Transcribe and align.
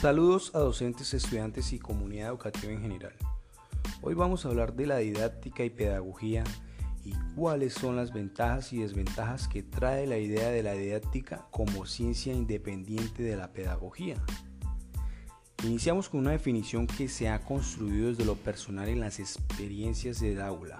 Saludos 0.00 0.54
a 0.54 0.58
docentes, 0.58 1.14
estudiantes 1.14 1.72
y 1.72 1.78
comunidad 1.78 2.28
educativa 2.28 2.70
en 2.70 2.82
general. 2.82 3.14
Hoy 4.02 4.12
vamos 4.12 4.44
a 4.44 4.50
hablar 4.50 4.74
de 4.74 4.86
la 4.86 4.98
didáctica 4.98 5.64
y 5.64 5.70
pedagogía 5.70 6.44
y 7.02 7.12
cuáles 7.34 7.72
son 7.72 7.96
las 7.96 8.12
ventajas 8.12 8.74
y 8.74 8.80
desventajas 8.80 9.48
que 9.48 9.62
trae 9.62 10.06
la 10.06 10.18
idea 10.18 10.50
de 10.50 10.62
la 10.62 10.74
didáctica 10.74 11.46
como 11.50 11.86
ciencia 11.86 12.34
independiente 12.34 13.22
de 13.22 13.36
la 13.36 13.54
pedagogía. 13.54 14.22
Iniciamos 15.64 16.10
con 16.10 16.20
una 16.20 16.32
definición 16.32 16.86
que 16.86 17.08
se 17.08 17.30
ha 17.30 17.40
construido 17.40 18.08
desde 18.08 18.26
lo 18.26 18.34
personal 18.34 18.88
en 18.88 19.00
las 19.00 19.18
experiencias 19.18 20.20
del 20.20 20.42
aula. 20.42 20.76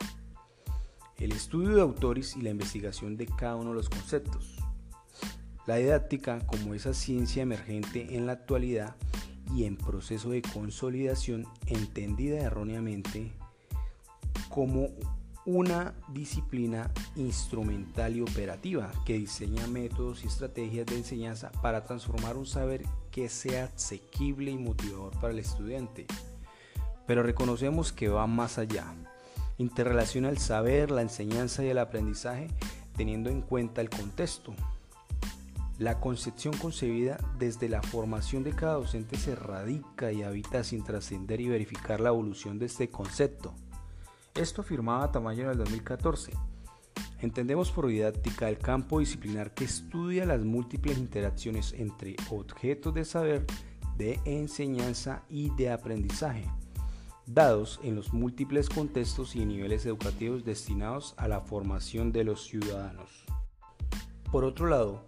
El 1.16 1.32
estudio 1.32 1.74
de 1.74 1.80
autores 1.80 2.36
y 2.36 2.42
la 2.42 2.50
investigación 2.50 3.16
de 3.16 3.24
cada 3.24 3.56
uno 3.56 3.70
de 3.70 3.76
los 3.76 3.88
conceptos. 3.88 4.56
La 5.66 5.76
didáctica 5.76 6.46
como 6.46 6.74
esa 6.74 6.94
ciencia 6.94 7.42
emergente 7.42 8.14
en 8.14 8.26
la 8.26 8.32
actualidad 8.32 8.94
y 9.54 9.64
en 9.64 9.76
proceso 9.76 10.30
de 10.30 10.42
consolidación 10.42 11.46
entendida 11.66 12.40
erróneamente 12.40 13.32
como 14.48 14.88
una 15.44 15.94
disciplina 16.08 16.90
instrumental 17.14 18.16
y 18.16 18.20
operativa 18.20 18.90
que 19.04 19.14
diseña 19.14 19.66
métodos 19.68 20.24
y 20.24 20.26
estrategias 20.26 20.86
de 20.86 20.96
enseñanza 20.96 21.52
para 21.62 21.84
transformar 21.84 22.36
un 22.36 22.46
saber 22.46 22.82
que 23.12 23.28
sea 23.28 23.70
asequible 23.74 24.50
y 24.50 24.58
motivador 24.58 25.12
para 25.20 25.32
el 25.32 25.38
estudiante. 25.38 26.06
Pero 27.06 27.22
reconocemos 27.22 27.92
que 27.92 28.08
va 28.08 28.26
más 28.26 28.58
allá. 28.58 28.92
Interrelaciona 29.58 30.28
el 30.30 30.38
saber, 30.38 30.90
la 30.90 31.02
enseñanza 31.02 31.64
y 31.64 31.68
el 31.68 31.78
aprendizaje 31.78 32.48
teniendo 32.96 33.30
en 33.30 33.42
cuenta 33.42 33.80
el 33.80 33.90
contexto, 33.90 34.54
la 35.78 36.00
concepción 36.00 36.56
concebida 36.56 37.18
desde 37.38 37.68
la 37.68 37.82
formación 37.82 38.42
de 38.42 38.52
cada 38.52 38.74
docente 38.74 39.16
se 39.18 39.34
radica 39.34 40.10
y 40.10 40.22
habita 40.22 40.64
sin 40.64 40.82
trascender 40.82 41.40
y 41.40 41.48
verificar 41.48 42.00
la 42.00 42.08
evolución 42.08 42.58
de 42.58 42.66
este 42.66 42.88
concepto. 42.88 43.54
Esto 44.34 44.62
afirmaba 44.62 45.12
Tamayo 45.12 45.44
en 45.44 45.50
el 45.50 45.58
2014. 45.58 46.32
Entendemos 47.20 47.72
por 47.72 47.88
didáctica 47.88 48.48
el 48.48 48.58
campo 48.58 49.00
disciplinar 49.00 49.52
que 49.52 49.64
estudia 49.64 50.24
las 50.24 50.40
múltiples 50.40 50.96
interacciones 50.98 51.74
entre 51.74 52.16
objetos 52.30 52.94
de 52.94 53.04
saber, 53.04 53.46
de 53.98 54.20
enseñanza 54.24 55.22
y 55.28 55.50
de 55.56 55.70
aprendizaje, 55.70 56.44
dados 57.26 57.80
en 57.82 57.96
los 57.96 58.12
múltiples 58.12 58.68
contextos 58.68 59.36
y 59.36 59.44
niveles 59.44 59.84
educativos 59.86 60.44
destinados 60.44 61.14
a 61.16 61.28
la 61.28 61.40
formación 61.40 62.12
de 62.12 62.24
los 62.24 62.46
ciudadanos. 62.46 63.24
Por 64.30 64.44
otro 64.44 64.66
lado, 64.66 65.06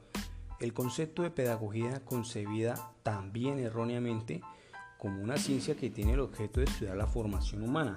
el 0.61 0.73
concepto 0.73 1.23
de 1.23 1.31
pedagogía 1.31 2.05
concebida 2.05 2.92
también 3.03 3.59
erróneamente 3.59 4.41
como 4.98 5.23
una 5.23 5.37
ciencia 5.37 5.77
que 5.77 5.91
tiene 5.91 6.15
el 6.15 6.20
objeto 6.20 6.61
de 6.61 6.67
estudiar 6.67 6.97
la 6.97 7.06
formación 7.06 7.62
humana. 7.62 7.95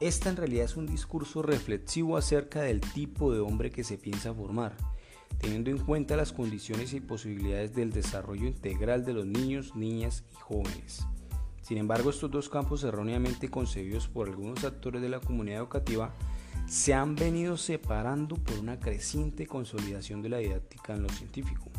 Esta 0.00 0.30
en 0.30 0.36
realidad 0.36 0.64
es 0.64 0.76
un 0.76 0.86
discurso 0.86 1.42
reflexivo 1.42 2.16
acerca 2.16 2.62
del 2.62 2.80
tipo 2.80 3.32
de 3.32 3.40
hombre 3.40 3.70
que 3.70 3.84
se 3.84 3.98
piensa 3.98 4.34
formar, 4.34 4.76
teniendo 5.38 5.70
en 5.70 5.78
cuenta 5.78 6.16
las 6.16 6.32
condiciones 6.32 6.94
y 6.94 7.00
posibilidades 7.00 7.74
del 7.74 7.92
desarrollo 7.92 8.46
integral 8.46 9.04
de 9.04 9.12
los 9.12 9.26
niños, 9.26 9.76
niñas 9.76 10.24
y 10.32 10.36
jóvenes. 10.36 11.06
Sin 11.60 11.78
embargo, 11.78 12.10
estos 12.10 12.30
dos 12.30 12.48
campos 12.48 12.82
erróneamente 12.82 13.48
concebidos 13.48 14.08
por 14.08 14.28
algunos 14.28 14.64
actores 14.64 15.00
de 15.02 15.08
la 15.08 15.20
comunidad 15.20 15.60
educativa 15.60 16.12
se 16.66 16.94
han 16.94 17.14
venido 17.14 17.56
separando 17.56 18.36
por 18.36 18.58
una 18.58 18.78
creciente 18.78 19.46
consolidación 19.46 20.22
de 20.22 20.28
la 20.28 20.38
didáctica 20.38 20.94
en 20.94 21.02
lo 21.02 21.08
científico. 21.08 21.70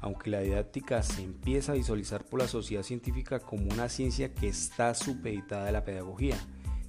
Aunque 0.00 0.30
la 0.30 0.40
didáctica 0.40 1.02
se 1.02 1.22
empieza 1.22 1.72
a 1.72 1.76
visualizar 1.76 2.24
por 2.24 2.40
la 2.40 2.48
sociedad 2.48 2.82
científica 2.82 3.40
como 3.40 3.72
una 3.72 3.88
ciencia 3.88 4.34
que 4.34 4.48
está 4.48 4.94
supeditada 4.94 5.68
a 5.68 5.72
la 5.72 5.84
pedagogía, 5.84 6.36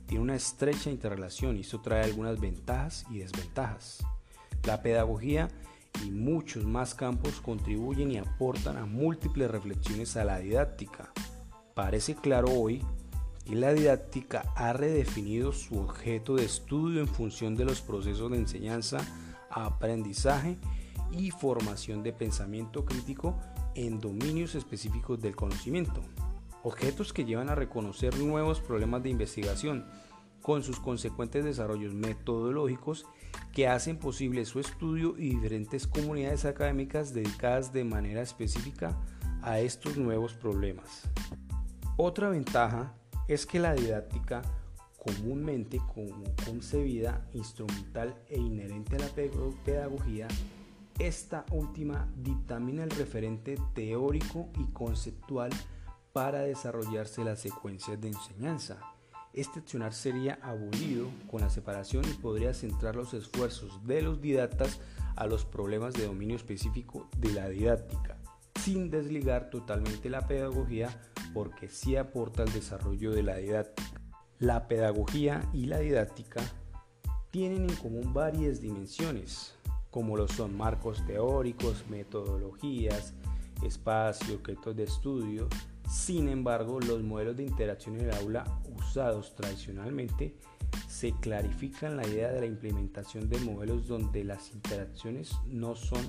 tiene 0.05 0.23
una 0.23 0.35
estrecha 0.35 0.89
interrelación 0.89 1.57
y 1.57 1.61
eso 1.61 1.81
trae 1.81 2.03
algunas 2.03 2.39
ventajas 2.39 3.05
y 3.09 3.19
desventajas. 3.19 4.03
La 4.63 4.81
pedagogía 4.81 5.49
y 6.05 6.11
muchos 6.11 6.65
más 6.65 6.95
campos 6.95 7.39
contribuyen 7.41 8.11
y 8.11 8.17
aportan 8.17 8.77
a 8.77 8.85
múltiples 8.85 9.49
reflexiones 9.49 10.17
a 10.17 10.25
la 10.25 10.39
didáctica. 10.39 11.11
Parece 11.73 12.15
claro 12.15 12.49
hoy 12.49 12.83
y 13.45 13.55
la 13.55 13.73
didáctica 13.73 14.51
ha 14.55 14.73
redefinido 14.73 15.51
su 15.51 15.79
objeto 15.79 16.35
de 16.35 16.45
estudio 16.45 17.01
en 17.01 17.07
función 17.07 17.55
de 17.55 17.65
los 17.65 17.81
procesos 17.81 18.31
de 18.31 18.37
enseñanza, 18.37 18.99
aprendizaje 19.49 20.57
y 21.11 21.31
formación 21.31 22.03
de 22.03 22.13
pensamiento 22.13 22.85
crítico 22.85 23.37
en 23.75 23.99
dominios 23.99 24.55
específicos 24.55 25.21
del 25.21 25.35
conocimiento. 25.35 26.01
Objetos 26.63 27.11
que 27.11 27.25
llevan 27.25 27.49
a 27.49 27.55
reconocer 27.55 28.17
nuevos 28.17 28.61
problemas 28.61 29.03
de 29.03 29.09
investigación 29.09 29.85
con 30.41 30.63
sus 30.63 30.79
consecuentes 30.79 31.43
desarrollos 31.43 31.93
metodológicos 31.93 33.05
que 33.51 33.67
hacen 33.67 33.97
posible 33.97 34.45
su 34.45 34.59
estudio 34.59 35.15
y 35.17 35.29
diferentes 35.29 35.87
comunidades 35.87 36.45
académicas 36.45 37.13
dedicadas 37.13 37.73
de 37.73 37.83
manera 37.83 38.21
específica 38.21 38.97
a 39.41 39.59
estos 39.59 39.97
nuevos 39.97 40.33
problemas. 40.33 41.03
Otra 41.97 42.29
ventaja 42.29 42.93
es 43.28 43.45
que 43.45 43.59
la 43.59 43.73
didáctica 43.73 44.41
comúnmente 44.97 45.81
concebida, 46.45 47.28
instrumental 47.34 48.16
e 48.29 48.39
inherente 48.39 48.95
a 48.95 49.00
la 49.00 49.09
pedagogía, 49.66 50.28
esta 51.00 51.45
última 51.51 52.07
dictamina 52.16 52.83
el 52.83 52.91
referente 52.91 53.57
teórico 53.73 54.50
y 54.57 54.66
conceptual 54.72 55.51
para 56.13 56.41
desarrollarse 56.41 57.23
las 57.23 57.39
secuencias 57.39 58.00
de 58.00 58.09
enseñanza. 58.09 58.79
Este 59.33 59.59
accionar 59.59 59.94
sería 59.94 60.38
abolido 60.44 61.07
con 61.29 61.41
la 61.41 61.50
separación 61.50 62.06
y 62.07 62.13
podría 62.13 62.53
centrar 62.53 62.95
los 62.95 63.16
esfuerzos 63.16 63.85
de 63.85 64.03
los 64.03 64.22
didactas 64.22 64.79
a 65.16 65.25
los 65.25 65.44
problemas 65.44 65.95
de 65.95 66.06
dominio 66.06 66.35
específico 66.35 67.09
de 67.17 67.33
la 67.33 67.50
didáctica, 67.50 68.17
sin 68.62 68.91
desligar 68.91 69.50
totalmente 69.50 70.09
la 70.12 70.28
pedagogía 70.28 70.89
porque 71.33 71.69
sí 71.69 71.95
aporta 71.95 72.44
al 72.44 72.53
desarrollo 72.53 73.11
de 73.11 73.23
la 73.23 73.38
didáctica. 73.38 74.01
La 74.39 74.67
pedagogía 74.67 75.41
y 75.53 75.66
la 75.66 75.79
didáctica 75.79 76.41
tienen 77.31 77.69
en 77.69 77.75
común 77.77 78.13
varias 78.13 78.61
dimensiones, 78.61 79.55
como 79.89 80.17
lo 80.17 80.27
son 80.27 80.55
marcos 80.55 81.03
teóricos, 81.05 81.85
metodologías, 81.89 83.13
espacio, 83.63 84.35
objetos 84.35 84.75
de 84.75 84.83
estudio. 84.83 85.47
Sin 85.89 86.29
embargo, 86.29 86.79
los 86.79 87.01
modelos 87.03 87.38
de 87.38 87.44
interacción 87.44 87.95
en 87.95 88.09
el 88.09 88.15
aula 88.15 88.44
usados 88.75 89.35
tradicionalmente 89.35 90.38
se 90.88 91.13
clarifican 91.13 91.97
la 91.97 92.07
idea 92.07 92.31
de 92.31 92.41
la 92.41 92.45
implementación 92.45 93.29
de 93.29 93.39
modelos 93.39 93.88
donde 93.88 94.23
las 94.23 94.51
interacciones 94.51 95.33
no 95.45 95.75
son 95.75 96.03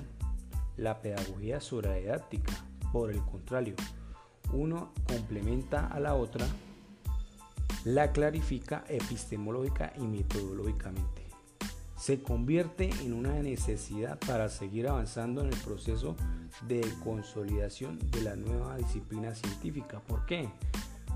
la 0.77 1.01
pedagogía 1.01 1.59
sobre 1.59 1.89
la 1.89 1.95
didáctica. 1.95 2.53
Por 2.91 3.11
el 3.11 3.21
contrario, 3.21 3.75
uno 4.55 4.91
complementa 5.07 5.87
a 5.87 5.99
la 5.99 6.15
otra, 6.15 6.45
la 7.83 8.11
clarifica 8.11 8.83
epistemológica 8.87 9.93
y 9.97 10.01
metodológicamente. 10.01 11.23
Se 11.97 12.21
convierte 12.21 12.89
en 13.03 13.13
una 13.13 13.33
necesidad 13.41 14.19
para 14.19 14.49
seguir 14.49 14.87
avanzando 14.87 15.41
en 15.41 15.47
el 15.47 15.59
proceso 15.59 16.15
de 16.67 16.81
consolidación 17.03 17.99
de 18.11 18.21
la 18.21 18.35
nueva 18.35 18.77
disciplina 18.77 19.33
científica. 19.33 19.99
¿Por 20.01 20.25
qué? 20.25 20.49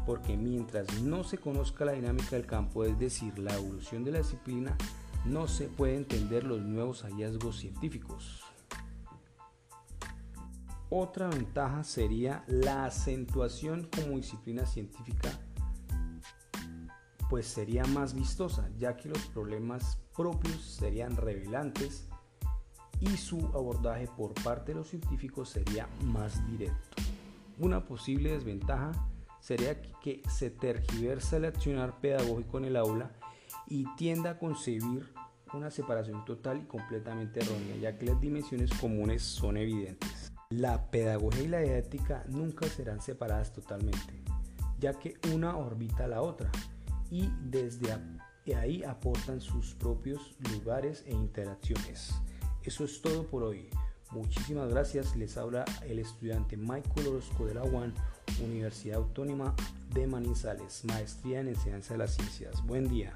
Porque 0.05 0.37
mientras 0.37 1.01
no 1.01 1.23
se 1.23 1.37
conozca 1.37 1.85
la 1.85 1.91
dinámica 1.91 2.31
del 2.31 2.45
campo, 2.45 2.85
es 2.85 2.97
decir, 2.97 3.37
la 3.37 3.55
evolución 3.55 4.03
de 4.03 4.11
la 4.11 4.17
disciplina, 4.19 4.77
no 5.25 5.47
se 5.47 5.67
puede 5.67 5.97
entender 5.97 6.43
los 6.43 6.61
nuevos 6.61 7.03
hallazgos 7.03 7.59
científicos. 7.59 8.48
Otra 10.91 11.27
ventaja 11.27 11.83
sería 11.83 12.43
la 12.47 12.85
acentuación 12.85 13.87
como 13.95 14.17
disciplina 14.17 14.65
científica, 14.65 15.29
pues 17.29 17.45
sería 17.45 17.85
más 17.85 18.15
vistosa, 18.15 18.67
ya 18.75 18.97
que 18.97 19.07
los 19.07 19.23
problemas 19.27 19.99
propios 20.15 20.63
serían 20.63 21.15
revelantes 21.15 22.07
y 22.99 23.17
su 23.17 23.37
abordaje 23.53 24.07
por 24.17 24.33
parte 24.33 24.71
de 24.71 24.79
los 24.79 24.89
científicos 24.89 25.49
sería 25.49 25.87
más 26.05 26.43
directo. 26.47 27.03
Una 27.59 27.85
posible 27.85 28.31
desventaja 28.31 28.91
sería 29.39 29.79
que 29.81 30.23
se 30.27 30.49
tergiversa 30.49 31.37
el 31.37 31.45
accionar 31.45 31.99
pedagógico 31.99 32.57
en 32.57 32.65
el 32.65 32.75
aula 32.75 33.11
y 33.67 33.85
tienda 33.95 34.31
a 34.31 34.39
concebir 34.39 35.13
una 35.53 35.69
separación 35.69 36.25
total 36.25 36.61
y 36.63 36.65
completamente 36.65 37.41
errónea, 37.41 37.75
ya 37.77 37.97
que 37.97 38.07
las 38.07 38.19
dimensiones 38.19 38.71
comunes 38.73 39.21
son 39.21 39.57
evidentes. 39.57 40.18
La 40.55 40.89
pedagogía 40.89 41.43
y 41.43 41.47
la 41.47 41.59
didáctica 41.59 42.25
nunca 42.27 42.67
serán 42.67 43.01
separadas 43.01 43.53
totalmente, 43.53 44.19
ya 44.79 44.95
que 44.97 45.13
una 45.31 45.55
orbita 45.55 46.05
a 46.05 46.07
la 46.07 46.23
otra 46.23 46.51
y 47.11 47.29
desde 47.43 47.95
ahí 48.55 48.83
aportan 48.83 49.41
sus 49.41 49.75
propios 49.75 50.35
lugares 50.51 51.03
e 51.05 51.11
interacciones. 51.11 52.15
Eso 52.63 52.83
es 52.83 52.99
todo 52.99 53.27
por 53.27 53.43
hoy. 53.43 53.69
Muchísimas 54.09 54.69
gracias. 54.69 55.15
Les 55.15 55.37
habla 55.37 55.65
el 55.85 55.99
estudiante 55.99 56.57
Michael 56.57 57.09
Orozco 57.09 57.45
de 57.45 57.53
la 57.53 57.63
UAN, 57.63 57.93
Universidad 58.43 58.97
Autónoma 58.97 59.55
de 59.93 60.07
Manizales, 60.07 60.83
maestría 60.85 61.41
en 61.41 61.49
enseñanza 61.49 61.93
de 61.93 61.99
las 61.99 62.15
ciencias. 62.15 62.65
Buen 62.65 62.89
día. 62.89 63.13